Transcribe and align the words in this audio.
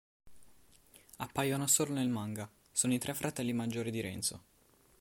Appaiono 1.17 1.67
solo 1.67 1.93
nel 1.93 2.09
manga, 2.09 2.49
sono 2.71 2.91
i 2.91 2.97
tre 2.97 3.13
fratelli 3.13 3.53
maggiori 3.53 3.91
di 3.91 4.01
Renzo. 4.01 4.41